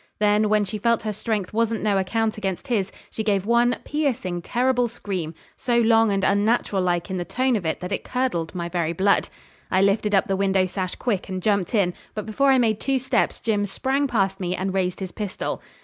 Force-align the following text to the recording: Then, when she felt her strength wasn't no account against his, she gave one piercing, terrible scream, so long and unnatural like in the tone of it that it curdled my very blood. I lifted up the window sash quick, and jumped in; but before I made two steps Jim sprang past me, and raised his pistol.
Then, 0.17 0.49
when 0.49 0.65
she 0.65 0.79
felt 0.79 1.03
her 1.03 1.13
strength 1.13 1.53
wasn't 1.53 1.83
no 1.83 1.99
account 1.99 2.35
against 2.35 2.65
his, 2.69 2.91
she 3.11 3.23
gave 3.23 3.45
one 3.45 3.75
piercing, 3.85 4.41
terrible 4.41 4.87
scream, 4.87 5.35
so 5.55 5.77
long 5.77 6.11
and 6.11 6.23
unnatural 6.23 6.81
like 6.81 7.11
in 7.11 7.17
the 7.17 7.23
tone 7.23 7.55
of 7.55 7.67
it 7.67 7.81
that 7.81 7.91
it 7.91 8.03
curdled 8.03 8.55
my 8.55 8.67
very 8.67 8.93
blood. 8.93 9.29
I 9.69 9.83
lifted 9.83 10.15
up 10.15 10.25
the 10.27 10.35
window 10.35 10.65
sash 10.65 10.95
quick, 10.95 11.29
and 11.29 11.39
jumped 11.39 11.75
in; 11.75 11.93
but 12.15 12.25
before 12.25 12.49
I 12.49 12.57
made 12.57 12.79
two 12.79 12.97
steps 12.97 13.39
Jim 13.39 13.67
sprang 13.67 14.07
past 14.07 14.39
me, 14.39 14.55
and 14.55 14.73
raised 14.73 15.01
his 15.01 15.11
pistol. 15.11 15.61